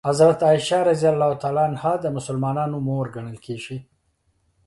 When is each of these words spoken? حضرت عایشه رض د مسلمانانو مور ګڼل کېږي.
حضرت 0.07 0.39
عایشه 0.47 0.77
رض 0.87 1.03
د 2.01 2.05
مسلمانانو 2.17 2.77
مور 2.87 3.05
ګڼل 3.15 3.37
کېږي. 3.45 3.77